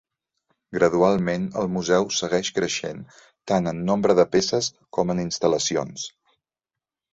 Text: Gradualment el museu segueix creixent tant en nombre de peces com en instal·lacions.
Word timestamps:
Gradualment 0.77 1.45
el 1.63 1.69
museu 1.75 2.07
segueix 2.21 2.49
creixent 2.55 3.05
tant 3.53 3.73
en 3.75 3.85
nombre 3.91 4.17
de 4.23 4.27
peces 4.37 4.73
com 4.99 5.15
en 5.17 5.25
instal·lacions. 5.29 6.11